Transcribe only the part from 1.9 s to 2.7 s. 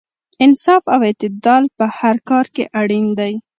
هر کار کې